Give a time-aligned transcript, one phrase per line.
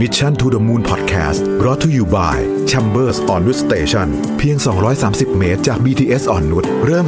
[0.00, 2.36] Mission to the Moon Podcast รอ t to you by
[2.70, 4.56] Chambers on Wood Station เพียง
[4.98, 7.06] 230 เมตรจาก BTS อ่อนนุชเริ่ม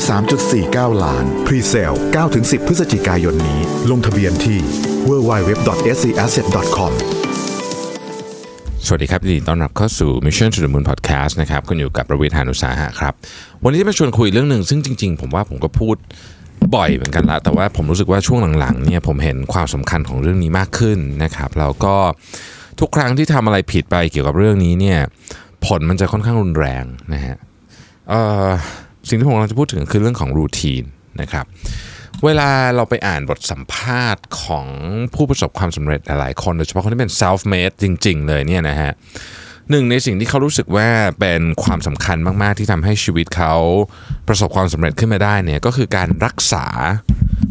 [0.51, 1.97] 3.49 ล้าน Pre-sale
[2.31, 3.61] 9-10 พฤศจิกายนนี้
[3.91, 4.59] ลงทะเบียนที่
[5.09, 6.93] www.scasset.com
[8.87, 13.15] สวัสดีครับยินดีต้อนรับเข้าสู่ Mission to the Moon Podcast นะครับคุณอยู่กับประวิทยานุสาหะครับ
[13.65, 15.97] วันนี้จะมาชวนคุยเรื่องหนึ่งซึ่งจริงๆ ผมว่าผมก็พูด
[16.75, 21.95] บ่อยเหมือนกันละแต่ว่าผมรู้สึกว่าช่วงหลังๆเนี่ยผมเห็นความสำคัญของเรื่องนี้มากขึ้นนะครับแล้วก็
[22.81, 24.99] ทุกครั้งที่ทำอะไรผิดไปเกี่ยวกับเรื่องนี้เนี่ย
[25.67, 26.85] ผลมันจะค่อนข้างรุนแรง
[27.15, 27.37] นะฮะ
[29.09, 30.83] สิ่งที่ผมกำลังจะพูดถึงคือเรื่องของรูทีน
[31.21, 31.45] นะครับ
[32.25, 34.67] เวลาเราไปอ่านบทสัมภาษณ์ของ
[35.15, 38.93] ผู้ประสบความสำเร็จหลายๆคนโดยเฉพาะคนที่เป็น self made จริง ๆ เลยเนี่ยนะฮะ
[39.71, 40.89] หนึ่งในสิ่งที่เขารู้สึกว่า
[41.21, 43.55] เป็นความสำคัญมาก ๆ ที่ทำให้ชีวิตเขา
[44.29, 46.67] ประสบความสำเร็จขึ้นมาได้เนี่ยก็คือการรักษา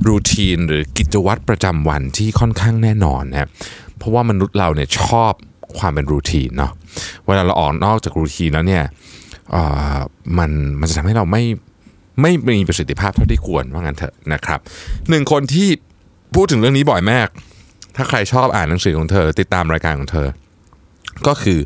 [0.07, 3.49] รูทีนหรือกิจวัตรประจำวันที่ค่อนข้างแน่นอนนะ
[3.97, 5.33] เพราะว่ามนุษย์เราเนี่ยชอบ
[5.77, 6.71] ความเป็นรูทีนเนาะ
[7.25, 8.83] เวลาเราออกนอกจากรูทีนแล้วเนี่ย
[10.37, 11.43] มันมันจะทำให้เราไม่
[12.21, 14.59] ไม่มีประสิทธิภาพเท่าที่ควรว่างั้นเถอะนะครับ
[15.09, 15.69] หนึ่งคนที่
[16.35, 17.27] พูดถึงเรื่องนี้บ่อยมาก
[17.95, 20.27] ถ้าใครชอบอ่านหนังสือของเธอ ติดตามรายการของเธอ
[21.27, 21.59] ก็คือ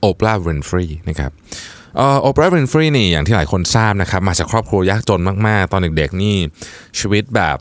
[0.00, 1.32] โอปราห์วินฟรีนะครับ
[2.20, 6.36] โอปราห์วินฟรีนี่อย่างที่หลายคนทราบนะครับ มาจากครอบครัวยากจนมาก ๆ ตอนเด็ก ๆ นี่
[6.98, 7.56] ชีวิตแบบ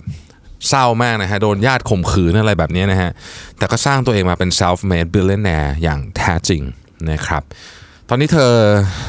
[0.69, 3.11] เศร้ามากนะฮะโดนญาติข่มขืนอะไรแบบนี้นะฮะ
[3.57, 6.61] แต่ก็สร้างตัวเองมาเป็น self made billionaire อย่างแท้จริง
[7.11, 7.43] นะครับ
[8.09, 8.51] ตอนนี้เธอ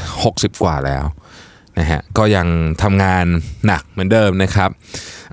[0.01, 1.03] 60 กว่าแล้ว
[1.79, 2.47] นะฮะก็ยัง
[2.83, 3.25] ทำงาน
[3.65, 4.69] หนักเหมือนเดิมนะครับ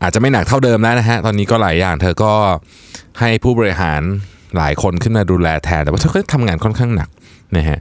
[0.03, 2.33] อาจจะไม่หนักเท่าเดิมแล้วนะฮะตอนนี้ก็หลายอย่างเธอก็
[3.21, 4.01] ให้ผู้บริหาร
[4.57, 7.09] หลายคนขึ้นมาดูแลแทนแต่ว่าเธอก็ทำงานค่อนข้างหนัก
[7.57, 7.79] นะฮะ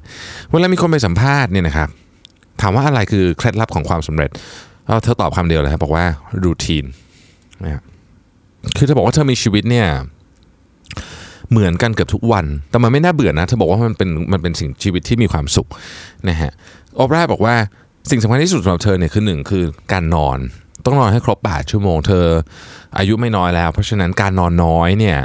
[0.50, 1.89] เวลามีคนไปสัมภาษณ์เนี่ยนะครับ
[2.62, 4.30] ถามว่าอะไรคือเคล็ดลับของความสำเร็จ
[5.03, 6.06] เธอตอบคำเดียวเลยครับบอกว่า
[6.44, 6.86] รูทีน
[7.64, 7.91] นะคื
[8.78, 9.88] คือเธอบอกว่าเธอมีชีวิตเนี่ย
[11.52, 15.68] เหมือนกันเกือบทุกวัน แต่มันไม่น่าเบื่อนะเธอบอกว่ามันเป็นมันเป็นสิ่งชีวิตที่มีความสุข
[16.30, 16.52] นะฮะ
[16.95, 17.56] โอปราบอกว่า
[18.09, 20.40] สิ่งสำคัญที่สุดสำหรับเธอเนี่ยคือหนึ่งคือการนอน
[20.86, 22.25] ต้องนอนให้ครบ8ชั่วโมงเธอ
[22.97, 25.18] อายุไม่น้อยแล้ว เพราะฉะนั้นการนอนน้อยเนี่ย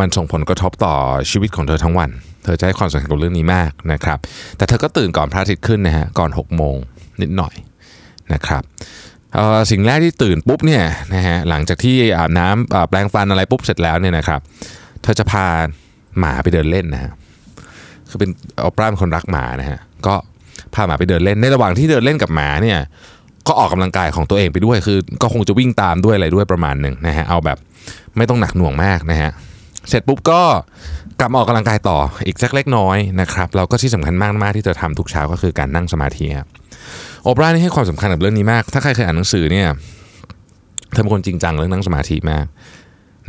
[0.00, 0.94] มันส่งผลกระทบต่อ
[1.30, 2.10] ชีวิตของเธอทั้งวัน
[2.44, 4.18] เธอจะให้ความสำคัญกับเรื่องนี้มากนะครับ
[4.56, 6.76] แต่เธอก็ตื่นก่อนพระอาทิตย์ขึ้นนะฮะก่อน6โมง
[7.22, 7.54] นิดหน่อย
[8.32, 8.62] นะครับ
[9.70, 10.84] สิ่งแรกที่ตื่นปุ๊บเนี่ย
[11.14, 14.40] นะฮะหลังจากที่อาบน้ำแปรงฟันอะไรปุ๊บเสร็จแล้วเนี่ยนะครับ
[15.02, 15.46] เธอจะพา
[16.18, 17.12] หมาไปเดินเล่นนะฮะ
[18.08, 20.14] คือเป็นเอาปล้ามคนรักหมานะฮะก็
[20.74, 22.78] พาหมาไปเดินเล่นในระหว่างที่เดินเล่นกับหมาเนี่ย
[23.48, 27.58] ก็ออกกำลังกายของตัวเองไปด้วยคือ ก็คงจะวิ่งตามด้วยอะไรด้วยประมาณหนึ่งนะฮะเอาแบบ
[28.16, 29.30] ไม่ต้องหนักหน่วงมากนะฮะ
[29.88, 30.40] เสร็จปุ๊บก็
[31.20, 36.48] กลับมาออกกำลังกายต่ออีกสักเล็กน้อยนะครับเราก็ที่สำคัญมากมากที่จะทำทุกเช้าก็คือการนั่งสมาธิครับ
[37.22, 39.68] โอปรานี่ให้ความสำคัญกับเรื่องนี้มาก ถ้าใครเคยอ่านหนังสือเนี่ย
[40.92, 42.46] เธอเป็นคนจริงจังเรื่องนั่งสมาธิมาก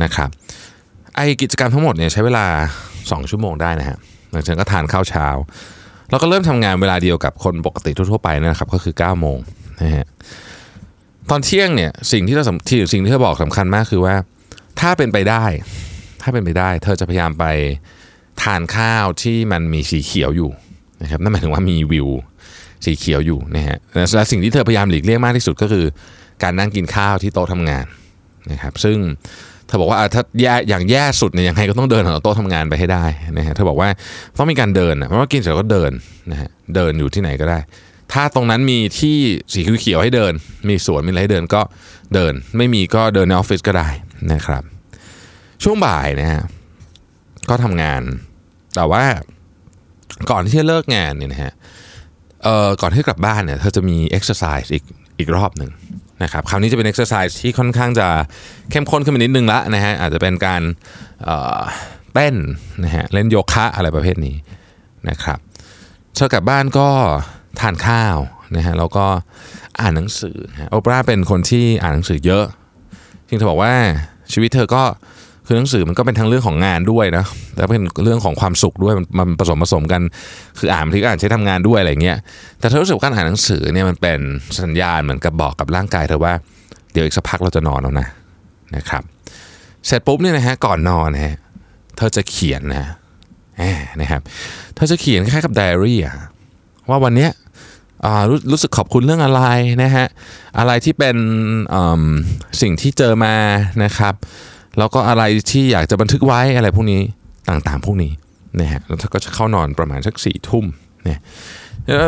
[0.03, 0.29] นะครับ
[1.15, 2.45] ไอกิจกรรมทั้งหมดเนี่ยใช้เวลา
[2.91, 3.97] 2 ชั่วโมงได้นะฮะ
[4.31, 5.27] หลังจากนั้นก็ทานข้าวเช้า
[6.09, 9.37] เราก็เริ่มทำงานเวลาเดียวกับคนปกติทั่วๆไปนะครับ ก็คือ9โมง
[9.81, 10.05] นะฮะ
[11.29, 14.15] ตอนเที่ยงเนี่ยสิ่งที่เราที่สิ่งที่เธอบอกสำคัญมากคือว่า
[14.79, 15.45] ถ้าเป็นไปได้
[16.21, 17.45] ถ้าเป็นไปได้ เธอจะพยายามไป
[18.43, 20.49] ทานข้าวที่มันมีสีเขียวอยู่
[21.01, 22.09] นะครับนั่นหมายถึงว่ามีวิว
[22.85, 23.77] สีเขียวอยู่นะฮะ
[24.15, 25.85] และสิ่งที่เธอพยายามหลีกเลี่ยงมากที่สุดก็คือ
[26.43, 27.85] การนั่งกินข้าวที่โต๊ะทำงาน
[28.51, 28.97] นะครับซึ่ง
[29.67, 33.05] เธอบอกว่าถ้าแย่อย่างแย่สุดเนี่ยยังไงก็ต้องเดินของโต๊ะทำงานไปให้ได้
[33.37, 33.89] นะฮะเธอบอกว่า
[34.37, 35.91] ต้องมีการเดินเพราะว่ากินเสร็จก็เดิน
[36.31, 37.59] นะฮะเดินอยู่ที่ไหนก็ได้
[38.13, 39.17] ถ้าตรงนั้นมีที่
[39.53, 40.33] สีเขียวให้เดิน
[40.69, 41.61] มีสวนมีอะไรให้เดินก็
[42.13, 43.89] เดิน ไม่มีก็เดินในออฟฟิศก็ได้
[44.33, 44.63] นะครับ
[45.63, 46.43] ช่วงบ่ายนะฮะ
[47.49, 48.01] ก็ทำงาน
[48.75, 49.03] แต่ว่า
[50.29, 54.83] ก่อนที่จะเลิกงานเนี่ยนะฮะก่อนที่กลับบ้านเนี่ยเธอจะมีเอ็กซ์ไซส์อีก
[55.19, 55.71] อีกรอบหนึ่ง
[56.23, 58.07] นะครับคราวนี้จะเป็นเอ็กซ์ไซส์ที่ค่อนข้างจะ
[58.71, 60.61] เข้มข้นขึ้นมานิดนึงละนะฮะอาจจะเป็นการ
[62.13, 62.35] เต้น
[62.83, 64.35] นะฮะเล่นโยคะอะไรประเภทนี้
[65.09, 65.39] นะครับ
[66.15, 66.89] เธอกลับบ้านก็
[67.59, 68.17] ทานข้าว
[68.55, 69.05] นะฮะแล้วก็
[69.79, 70.37] อ่านหนังสือ
[70.69, 72.45] โอปราเป็นคนที่อ่านหนังสือเยอะ
[73.27, 73.73] จริงเธอบอกว่า
[74.31, 74.83] ชีวิตเธอก็
[75.45, 80.01] คือหนังสือมันก็เป็นทั้งเรื่องของงานด้วยนะแต่เป็นเรื่องของความสุขด้วยมันผสมผสมกัน
[80.59, 82.17] คืออ่านที่อ่านใช้ทำงานด้วยอะไรเงี้ย
[82.59, 84.19] แต่เธอรู้สึกการอ่านหนังสือเนี่ยมันเป็น
[84.61, 86.33] สัญญาณเหมือนกับบอกกับร่างกายเธอว่า
[86.93, 88.07] เดี๋ยวอีกสักพักเราจะนอนแล้วนะ
[88.75, 89.03] นะครับ
[89.85, 91.35] เสร็จปุ๊บเนี่ยนะฮะก่อนนอนนะฮะ
[91.97, 92.85] เธอจะเขียนนะ
[94.01, 94.21] นะครับ
[94.75, 96.15] เธอจะเขียนคล้ายๆกับไดอารี่อะ
[96.89, 97.31] ว่าวันเนี้ย
[98.07, 99.41] รรู้สึกขอบคุณเรื่องอะไร
[99.83, 100.05] นะฮะ
[100.59, 101.15] อะไรที่เป็น
[102.61, 103.35] สิ่งที่เจอมา
[103.83, 104.13] นะครับ
[104.77, 107.01] แล้วก็อะไรที่อยากจะบันทึกไว้อะไรพวกนี้
[107.49, 108.11] ต่างๆ พวกนี้
[108.59, 110.65] นะฮะแล้วก็จะเข้านอนประมาณสักสี่ทุ่ม
[111.03, 111.19] เนี่ย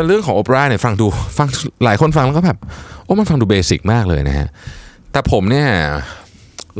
[0.06, 1.06] เรื่องของโอเปร่าเนี่ยฟังดู
[1.38, 1.48] ฟัง
[1.84, 2.58] หลายคนฟังแล้วก็แบบ
[3.04, 4.48] โอ้มันฟังดูเบสิกมากเลยนะฮะ
[5.12, 5.68] แต่ผมเนี่ย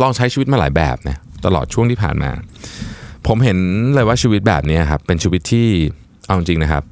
[0.03, 2.31] ลองใช้ชีวิตมาหลายแบบนะตลอดช่วงที่ผ่านมา
[3.27, 3.59] ผมเห็น
[3.94, 5.67] เลยว่าชีวิตแบบนี้ครับเป็นชีวิตที่
[6.27, 6.83] เอาจริงนะครับ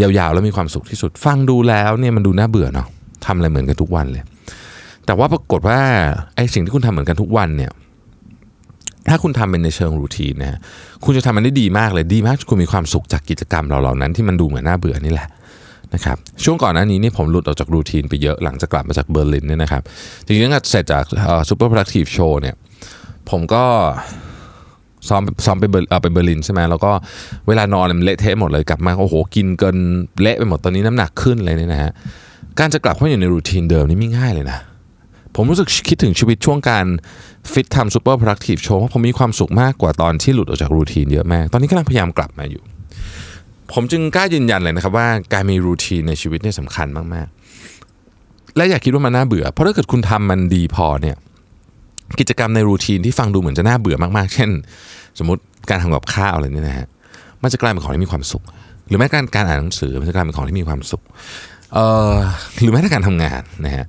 [0.00, 2.88] ยาวๆแล้วมีความสุขที่สุด ฟังดูแล้วเนี่ยมันดูน่าเบื่อเนาะ
[3.26, 4.22] ทำอะไรเหมือนกันทุกวันเลย
[5.06, 5.80] แต่ว่าปรากฏว่า
[6.36, 7.70] ไอ้สิ่งที่คุณทำเหมือนกันทุกวันเนี่ย
[9.10, 10.58] ถ้าคุณทำเป็นในเชิงรูทีนนะฮะ
[11.04, 15.28] คุณจะทำมันได้ดีมากเลยดีมากคุณมีความสุขจากกิจกรรมเหล่านั้นที่มันดูเหมือนน่าเบื่อนี่แหละ
[15.94, 19.82] นะครับช่วงก่อนหน้านี้นี่ผมหลุดออกจาก routine ไปเยอะหลังจากกลับมาจากเบอร์ลินเนี่ยนะครับ
[20.24, 21.04] จริงๆตั้งเสร็จจาก
[21.48, 22.54] ซูเปอร์ productive show เนี่ย
[23.30, 23.64] ผมก็
[25.08, 26.92] ซ้อมซ้อมไปเบอร์ไปเบอร์ลินใช่ไหมแล้วก็
[27.48, 29.76] เวลานอนมันเละเทะหมดเลยกลับมาโอ้โหกินเกิน
[30.22, 31.92] เละไปหมดตอนนี้น้ำหนักขึ้นเลยเนี่ยนะฮะ
[32.58, 34.58] การจะกลับเข้าอยู่ใน routine เดิมนี่ไม่ง่ายเลยนะ
[35.36, 36.86] ผมรู้สึกคิดถึงชีวิตช่วงการ
[37.52, 42.62] ฟิตทำซูเปอร์ productive show เพราะผมมีความสุขมากกว่าตอนที่หลุดออกจาก routine เยอะมาก ตอนนี้กำลังพยายามกลับมาอยู่
[43.72, 51.16] ผมจึงกล้ายืนยันเลยนะครับว่าการมีรูทีนในชีวิตเนี่ยสำคัญมากๆ และอย่าคิดว่ามันน่าเบื่อ เพราะถ้าเกิดคุณทำมันดีพอเนี่ย
[52.20, 54.50] กิจกรรมในรูทีนที่ฟังดูเหมือนจะน่าเบื่อมากๆ เช่น
[55.18, 56.86] สมมติการทำกับข้าวอะไรเนี่ยนะฮะ
[57.42, 58.42] มันจะกลายเป็นของที่มีความสุข
[58.88, 61.02] หรือแม้การการอ่านหนังสือมันจะกลายเป็นของที่มีความสุข
[61.74, 62.12] เอ่อ
[62.60, 63.86] หรือแม้แต่การทำงานนะฮะ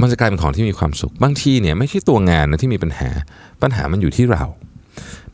[0.00, 3.10] มันจะกลายเป็นของที่มีความสุข บางทีเนี่ยไม่ใช่ตัวงานนะที่มีปัญหา
[3.62, 4.44] ปัญหามันอยู่ที่เรา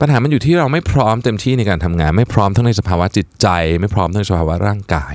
[0.00, 3.46] ปัญหามันอยู่ที่เราไม่พร้อมเต็มที่ในการทำงาน ไม่พร้อมทั้งในสภาวะจิตใจ
[3.80, 5.14] ไม่พร้อมทั้งในสภาวะร่างกาย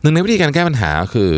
[0.00, 1.30] หนึ่งในวิธีการแก้ปัญหาคือ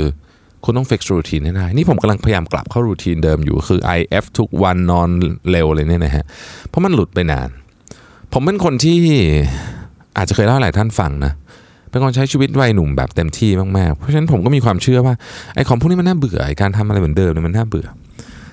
[0.64, 5.08] คุณต้อง fix รูทีนให้ได้ นี่ผมกำลังพยายามกลับเข้ารูทีนเดิมอยู่คือ IF ทุกวันนอน
[5.50, 6.25] เร็วเลยเนี่ยนะฮะ
[6.69, 7.49] เพราะมันหลุดไปนาน
[8.32, 8.99] ผมเป็นคนที่
[10.17, 15.14] อาจจะเคยเล่าให้หลายท่านฟังนะเเป็นคนใช้ชีวิตวัยหนุ่มแบบเต็มที่มากๆ เพราะฉะนั้นผมก็มีความเชื่อว่า
[15.54, 17.87] ไอ้ของพวกนี้มันน่าเบื่อไอ้การทำอะไรเหมือนเดิมเนี่ยมันน่าเบื่อ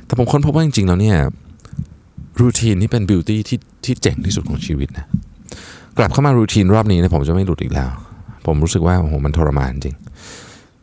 [0.06, 1.18] แต่ผมค้นพบว่าจริงๆแล้วเนี่ย
[2.42, 5.06] รูทีนนี่เป็นบิวตี้ที่ที่เจ๋งที่สุดของชีวิตนะ
[5.98, 7.90] กลับเข้ามารูทีนรอบนี้เนี่ยผมจะไม่หลุดอีกแล้ว
[8.46, 9.96] ผมรู้สึกว่าโอ้โหมันทรมานจริง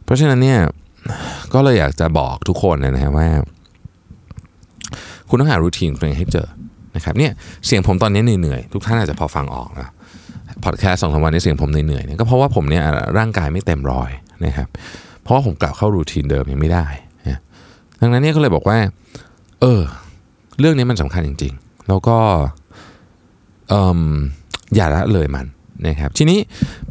[0.05, 0.59] เพราะฉะนั้นเนี่ย
[1.55, 3.29] ก็เลยอยากจะบอกทุกคนนะฮะว่า
[5.29, 6.49] คุณต้องหารูทีนของตัวเองให้เจอ
[6.97, 7.33] นะครับเนี่ย
[7.67, 9.89] เสียงผมตอนนี้เหนื่อยๆทุกท่านอาจจะพอฟังออกนะ
[10.65, 12.83] พอดแคสต์สองสามวันนี้เสียงผมเหนื่อยๆเนี่ยก็เพราะว่าผมเนี่ย
[13.19, 14.11] ร่างกายไม่เต็มร้อย
[14.45, 14.69] นะครับ
[15.23, 16.87] เพราะว่าผมกลับเข้ารูทีนเดิมยังไม่ได้
[17.29, 17.39] นะ
[18.01, 18.79] ดังนั้นเนี่ยก็เลยบอกว่า
[19.61, 19.81] เออ
[20.61, 22.17] เรื่องนี้มันสำคัญจริง ๆ แล้วก็
[23.69, 24.01] เอม
[24.75, 25.47] อย่าละเลยมัน
[25.87, 26.39] นะครับทีนี้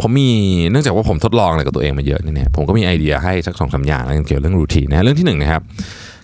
[0.02, 0.30] ผมมี
[0.72, 5.62] เนื่องจากว่าผมทดลองอะไรกับตัวเองมาเยอะเนี่ยผมก็มีไอเดียให้สักสองสามอย่างเกี่ยวกับเรื่องรูทีนนะเรื่องที่หนึ่งนะครับ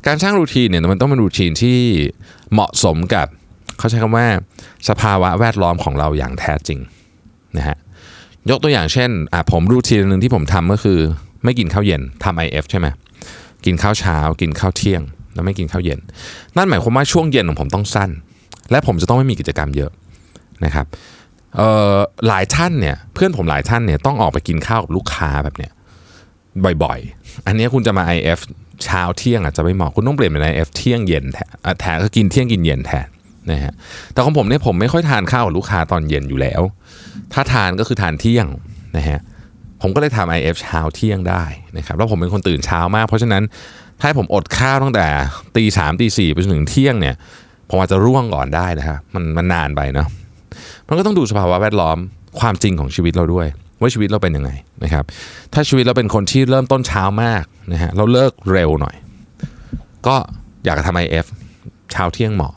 [0.08, 1.78] การสร้างรูทีนเนี่ยมันต้องเป็นรูทีนที่
[2.54, 3.28] เหมาะสมกับ
[3.78, 4.28] เขาใช้คำว่า
[4.90, 6.80] สภาวะแวดล้อมของเราอย่างแท้จริง
[7.58, 7.78] นะฮะ
[8.50, 11.00] ยกตัวอย่างเช่นอะผมรูทีนหนึ่งที่ผมทำก็คือ
[11.44, 12.88] ไม่กินข้าวเย็นทำ IF ใช่ไหม
[13.66, 15.02] กินข้าวเช้า กินข้าวเที่ยง
[15.34, 16.00] แล้วไม่กินข้าวเย็น
[16.58, 18.10] นั่นหมายความว่าช่วงเย็นของผมต้องสั้น
[18.72, 19.92] และผมจะต้องไม่มีกิจกรรมเยอะ
[20.66, 20.86] นะครับ
[21.56, 21.96] เอ่อ
[22.28, 25.72] หลายท่านเนี่ยเพื่อนผมหลายท่านเนี่ยต้องออกไปกินข้าวกับลูกค้าแบบเนี้ย
[26.84, 28.40] บ่อยๆ อันนี้คุณจะมา IF
[28.84, 33.08] เช้าเที่ยงอาจจะไม่เหมาะคุณต้องเปลี่ยนเป็น IF เที่ยงเย็นแทนอะแทนก็กินเที่ยงกินเย็นแทน
[33.52, 33.74] นะฮะ
[34.14, 36.62] แต่ของผมเนี่ยผมไม่ค่อยทานข้าวกับลูกค้าตอนเย็นอยู่แล้ว
[37.34, 38.48] ถ้าทานก็คือทานเที่ยง
[38.98, 39.20] นะฮะ
[39.82, 41.44] ผมก็เลยทำ IF เช้าเที่ยงได้
[41.78, 43.44] นะครับแล้วผมเป็นคนตื่นเช้ามาก เพราะฉะนั้น
[44.02, 45.08] ถ้าผมอดข้าวตั้งแต่
[45.56, 47.16] ตีสามตีสี่ไปจนถึงเที่ยงเนี่ย
[47.70, 50.08] ผมอาจจะร่วงก่อนได้นะฮะมันมันนานไปเนาะ
[50.88, 51.98] มันก็ต้องดูสภาวะแวดล้อม
[52.40, 53.48] ความจริงของชีวิตเราด้วย
[53.82, 54.52] ว่าชีวิตเราเป็นยังไง
[54.84, 55.04] นะครับ
[55.54, 57.44] ถ้าชีวิตเราเป็นคนที่เริ่มต้นเช้ามาก
[57.74, 58.96] นะฮะเราเลิกเร็วหน่อย
[60.08, 60.16] ก็
[60.66, 61.26] อยากจะทำ IF
[61.92, 62.54] เช้าเที่ยงเหมาะ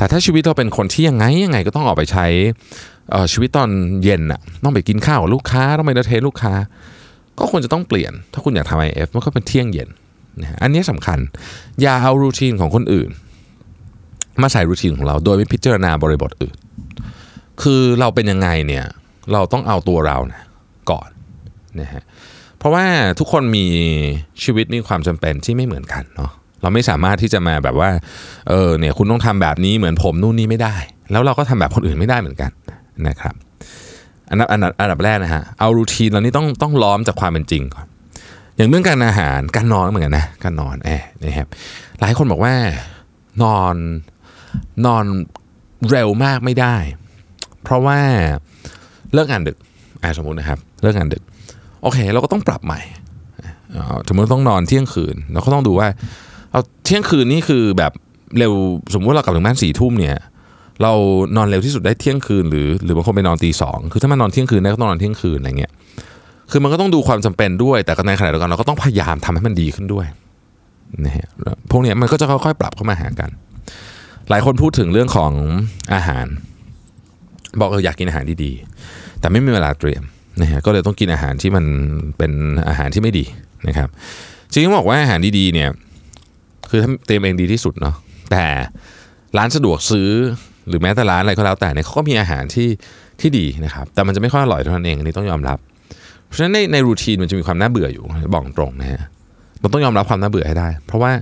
[0.00, 2.26] แต่ถ้าชีวิตเราเป็นคนที่ยังไงยังไงก็ต้องออกไปใช้
[3.32, 3.70] ชีวิตตอน
[4.02, 6.52] เย็นน่ะต้องไปกินข้าวลูกค้าต้องไปเดทเทนลูกค้า
[7.38, 9.88] ก็ควรจะต้องเปลี่ยน ถ้าคุณอยากทำ IF มันก็เป็นเที่ยงเย็น
[10.40, 11.18] นะฮะอันนี้สำคัญ
[11.80, 13.08] อย่าเอารูทีนของคนอื่น
[14.42, 16.56] มาใส่รูทีนของเรา โดยไม่พิจารณาบริบทอื่น
[17.62, 18.84] คือเราเป็นยังไงเนี่ย
[19.32, 20.42] เราต้องเอาตัวเรานะ
[20.90, 21.08] ก่อน
[21.80, 22.02] นะฮะ
[22.58, 22.84] เพราะว่า
[23.18, 23.66] ทุกคนมี
[24.42, 27.90] ชีวิตมีความจำเป็นที่ไม่เหมือนกันเนาะ เราไม่สามารถที่จะมาแบบว่า
[28.48, 30.76] เออเนี่ยคุณต้องทำแบบนี้เหมือนผมนู่นนี่ไม่ได้
[31.12, 32.50] แล้วเราก็ทำแบบคนอื่นไม่ได้เหมือนกัน
[33.08, 33.34] นะครับ
[34.30, 37.86] อันดับอันดับอันดับแรกนะฮะเอารูทีนเรานี่ต้องต้องล้อมจากความเป็นจริงก่อน
[38.56, 41.48] อย่างเรื่องการอาหารการนอนเหมือนกันนะการนอนแอบนะครับ
[42.00, 42.54] หลายคนบอกว่า
[43.42, 43.74] นอน
[44.86, 45.04] นอน
[45.90, 46.76] เร็วมากไม่ได้
[47.62, 47.98] เพราะว่า
[49.12, 49.56] เลิกงานดึก
[50.02, 51.22] อ่าสมมตินะครับเลิกงานดึก
[51.82, 52.80] โอเค เราก็ต้องปรับใหม่
[54.08, 55.88] สมมติต้องนอนเที่ยงคืน เราก็ต้องดูว่า
[56.50, 57.92] เอาเที่ยงคืนนี่คือแบบ
[58.38, 58.52] เร็ว
[58.94, 60.16] สมมติเรากลับถึงบ้านสี่ทุ่มเนี่ย
[60.82, 60.92] เรา
[61.36, 65.72] นอนเร็วที่สุดได้เที่ยงคืนหรือหรือบางคนไปนอนตีสองคือถ้ามันนอนเที่ยงคืนได้ก็ต้องนอนเที่ยงคืนอะไรเงี้ย
[66.50, 70.06] คือมันก็ต้องดูความจำเป็นด้วย แต่ในขณะเดียวกันเราก็ต้องพยายามทำให้มันดีขึ้นด้วย
[71.04, 71.28] นะฮะ
[71.70, 73.30] พวกนี้มันก็จะค่อยๆปรับเข้ามาหากัน
[74.30, 75.32] หลายคนพูดถึงเรื่องของ
[75.94, 76.26] อาหาร
[77.60, 80.02] บอกเอออยากกินอาหารดีๆแต่ไม่มีเวลาเตรียม
[80.42, 81.64] นะฮะก็เลยต้องกินอาหารที่มัน
[82.18, 82.32] เป็น
[82.68, 83.24] อาหารที่ไม่ดี
[83.68, 83.88] นะครับ
[84.50, 85.68] จริงๆบอกว่าอาหารดีๆเนี่ย
[86.70, 87.96] คือถ้าเตรียมเองดีที่สุดเนาะ
[88.30, 88.44] แต่
[89.38, 90.10] ร้านสะดวกซื้อ
[90.68, 92.68] หรือแม้แต่ร้านอะไรก็แล้วแต่เนี่ยเขาก็มีอาหารที่
[93.20, 95.58] ที่ดีนะครับ แต่มันจะไม่ค่อยอร่อยเท่านั้นเองอันนี้ต้องยอมรับ
[96.26, 99.00] เพราะฉะนั้นในในรูทีนมันจะมีความน่าเบื่ออยู่บอกตรงนะฮะ
[99.60, 101.12] เราต้องยอมรับความน่าเบื่อให้ได้ เพราะว่า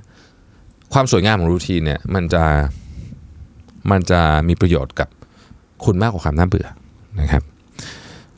[0.93, 2.45] ความสวยงามของรูทีนเนี่ยมันจะ
[3.91, 5.09] มันจะมีประโยชน์กับ
[5.85, 6.67] คุณมากกว่าความน่าเบื่อ
[7.21, 7.43] นะครับ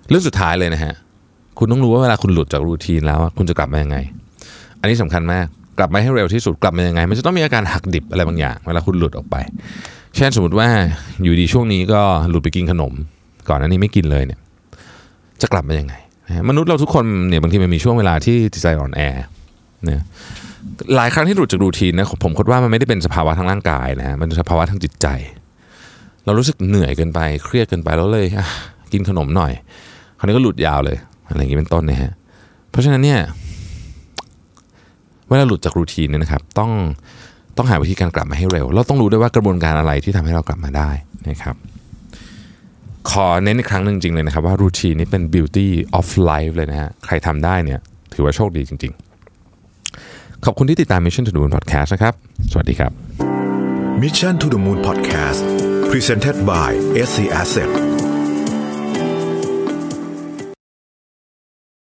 [0.08, 0.94] เรื่องสุดท้ายเลยนะฮะ
[1.58, 3.96] คุณต้องรู้ว่าเวลาคุณหลุดจากรูทีนแล้วคุณจะกลับมายังไง
[4.80, 5.46] อันนี้สำคัญมาก
[5.80, 9.36] กลับมาให้เร็วที่สุดกลับมายังไง มันจะต้องมีอาการหักดิบอะไรบางอย่าง เวลาคุณหลุดออกไป
[10.16, 10.68] เช่นสมมติว่า
[11.22, 12.92] อยู่ดีช่วงนี้ก็หลุดไปกินขนม
[13.48, 14.40] ก่อนหน้านี้ไม่กินเลยเนี่ย
[15.42, 15.94] จะกลับมายังไง
[16.48, 19.00] มนุษย์เราทุกคนเนี่ยบางทีมันมีช่วงเวลาที่จิตใจอ่อนแอ
[19.84, 20.02] เนี่ย
[20.96, 25.06] หลายครั้งที่หลุดจากรูทีนนะผมคิดว่ามันไม่ได้เป็นสภาวะทางร่างกายนะฮะมันเป็นสภาวะทางจิตใจ
[26.24, 28.26] เรารู้สึกเหนื่อยเกินไปเครียดเกินไปแล้วเลย
[28.92, 29.52] กินขนมหน่อย
[30.18, 30.96] คราวนี้ก็หลุดยาวเลย
[31.28, 32.12] อะไรอย่างนี้เป็นต้นนะฮะ
[32.70, 33.20] เพราะฉะนั้นเนี่ย
[35.30, 36.70] เวลาหลุดจากรูทีนเนี่ยนะครับต้อง
[37.56, 40.90] ต้องหาวิธีการกลับมาให้เร็ว เราต้องรู้ด้วยว่ากระบวนการอะไรที่ทำให้เรากลับมาได้
[41.28, 41.56] นะครับ
[43.10, 45.68] ขอเน้นอีกครั้งหนึ่งจริงเลยนะครับว่ารูทีนนี้เป็น beauty
[45.98, 47.80] of life เลยนะฮะใครทำได้เนี่ย
[48.14, 48.92] ถือว่าโชคดีจริง
[49.68, 52.14] ๆ ขอบคุณที่ติดตาม Mission to the Moon Podcast นะครับ
[52.52, 52.92] สวัสดีครับ
[54.02, 55.42] Mission to the Moon Podcast
[55.90, 56.70] Presented by
[57.08, 57.89] SC Asset